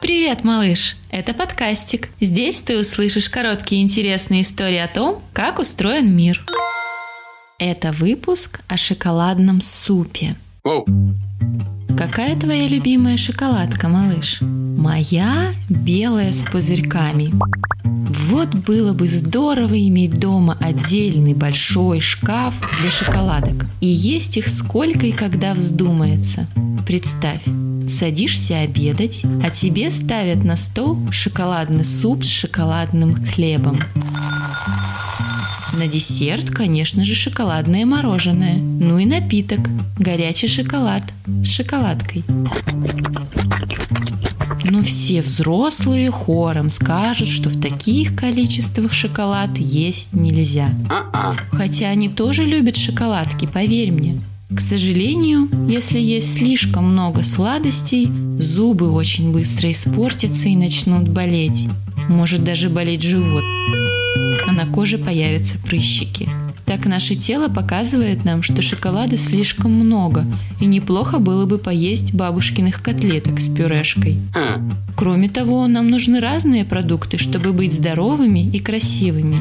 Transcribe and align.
Привет, 0.00 0.44
малыш! 0.44 0.96
Это 1.10 1.34
подкастик. 1.34 2.10
Здесь 2.20 2.60
ты 2.60 2.78
услышишь 2.78 3.28
короткие 3.28 3.82
интересные 3.82 4.42
истории 4.42 4.78
о 4.78 4.86
том, 4.86 5.20
как 5.32 5.58
устроен 5.58 6.14
мир. 6.14 6.44
Это 7.58 7.90
выпуск 7.90 8.60
о 8.68 8.76
шоколадном 8.76 9.60
супе. 9.60 10.36
Воу. 10.62 10.86
Какая 11.96 12.38
твоя 12.38 12.68
любимая 12.68 13.16
шоколадка, 13.16 13.88
малыш? 13.88 14.38
Моя 14.40 15.52
белая 15.68 16.30
с 16.30 16.44
пузырьками. 16.44 17.32
Вот 18.28 18.54
было 18.54 18.92
бы 18.92 19.08
здорово 19.08 19.76
иметь 19.88 20.12
дома 20.12 20.56
отдельный 20.60 21.34
большой 21.34 21.98
шкаф 21.98 22.54
для 22.80 22.90
шоколадок 22.90 23.66
и 23.80 23.88
есть 23.88 24.36
их 24.36 24.46
сколько 24.46 25.06
и 25.06 25.12
когда 25.12 25.54
вздумается. 25.54 26.46
Представь, 26.86 27.42
садишься 27.88 28.60
обедать, 28.60 29.22
а 29.42 29.50
тебе 29.50 29.90
ставят 29.90 30.44
на 30.44 30.56
стол 30.56 30.98
шоколадный 31.10 31.84
суп 31.84 32.24
с 32.24 32.28
шоколадным 32.28 33.14
хлебом. 33.26 33.78
На 35.78 35.86
десерт, 35.86 36.50
конечно 36.50 37.04
же, 37.04 37.14
шоколадное 37.14 37.86
мороженое. 37.86 38.56
Ну 38.56 38.98
и 38.98 39.06
напиток– 39.06 39.60
горячий 39.98 40.48
шоколад 40.48 41.02
с 41.26 41.48
шоколадкой. 41.48 42.24
Но 44.64 44.82
все 44.82 45.22
взрослые 45.22 46.10
хором 46.10 46.68
скажут, 46.68 47.28
что 47.28 47.48
в 47.48 47.60
таких 47.60 48.16
количествах 48.16 48.92
шоколад 48.92 49.56
есть 49.58 50.12
нельзя. 50.12 50.68
Хотя 51.52 51.88
они 51.88 52.08
тоже 52.08 52.44
любят 52.44 52.76
шоколадки, 52.76 53.46
поверь 53.46 53.92
мне. 53.92 54.20
К 54.50 54.60
сожалению, 54.60 55.48
если 55.68 56.00
есть 56.00 56.34
слишком 56.34 56.92
много 56.92 57.22
сладостей, 57.22 58.10
зубы 58.38 58.90
очень 58.90 59.30
быстро 59.30 59.70
испортятся 59.70 60.48
и 60.48 60.56
начнут 60.56 61.06
болеть. 61.06 61.68
Может 62.08 62.44
даже 62.44 62.70
болеть 62.70 63.02
живот. 63.02 63.44
А 64.46 64.52
на 64.52 64.66
коже 64.66 64.96
появятся 64.96 65.58
прыщики. 65.58 66.30
Так 66.64 66.86
наше 66.86 67.14
тело 67.14 67.48
показывает 67.48 68.24
нам, 68.24 68.42
что 68.42 68.62
шоколада 68.62 69.18
слишком 69.18 69.72
много, 69.72 70.24
и 70.60 70.66
неплохо 70.66 71.18
было 71.18 71.44
бы 71.44 71.58
поесть 71.58 72.14
бабушкиных 72.14 72.82
котлеток 72.82 73.40
с 73.40 73.48
пюрешкой. 73.48 74.18
Кроме 74.96 75.28
того, 75.28 75.66
нам 75.66 75.88
нужны 75.88 76.20
разные 76.20 76.64
продукты, 76.64 77.18
чтобы 77.18 77.52
быть 77.52 77.74
здоровыми 77.74 78.48
и 78.50 78.58
красивыми. 78.58 79.38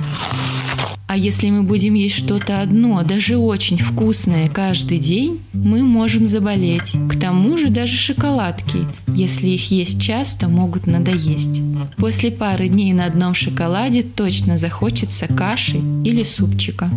А 1.08 1.16
если 1.16 1.50
мы 1.50 1.63
будем 1.63 1.94
есть 1.94 2.16
что-то 2.16 2.61
одно, 2.61 3.02
даже 3.03 3.38
очень 3.38 3.77
вкусное 3.77 4.50
каждый 4.50 5.00
день, 5.00 5.39
мы 5.53 5.83
можем 5.83 6.25
заболеть. 6.25 6.97
К 7.09 7.17
тому 7.17 7.55
же 7.55 7.69
даже 7.69 7.95
шоколадки, 7.95 8.80
если 9.08 9.47
их 9.47 9.72
есть 9.72 10.02
часто, 10.02 10.50
могут 10.50 10.85
надоесть. 10.85 11.61
После 11.95 12.30
пары 12.30 12.67
дней 12.67 12.91
на 12.91 13.05
одном 13.05 13.33
шоколаде 13.33 14.03
точно 14.03 14.58
захочется 14.58 15.28
каши 15.28 15.78
или 16.03 16.23
супчика. 16.23 16.91